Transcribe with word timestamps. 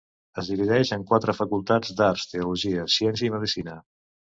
Es 0.41 0.47
divideix 0.53 0.93
en 0.97 1.03
quatre 1.11 1.37
facultats 1.41 1.95
d'Arts, 2.03 2.27
Teologia, 2.35 2.91
Ciència 2.99 3.33
i 3.33 3.35
Medicina. 3.41 3.83